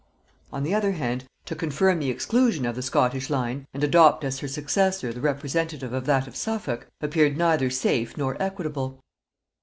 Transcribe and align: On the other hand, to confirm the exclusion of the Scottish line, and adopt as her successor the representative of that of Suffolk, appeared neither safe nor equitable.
On 0.51 0.63
the 0.63 0.73
other 0.73 0.93
hand, 0.93 1.25
to 1.45 1.53
confirm 1.53 1.99
the 1.99 2.09
exclusion 2.09 2.65
of 2.65 2.75
the 2.75 2.81
Scottish 2.81 3.29
line, 3.29 3.67
and 3.71 3.83
adopt 3.83 4.23
as 4.23 4.39
her 4.39 4.47
successor 4.47 5.13
the 5.13 5.21
representative 5.21 5.93
of 5.93 6.07
that 6.07 6.27
of 6.27 6.35
Suffolk, 6.35 6.87
appeared 7.01 7.37
neither 7.37 7.69
safe 7.69 8.17
nor 8.17 8.35
equitable. 8.41 8.99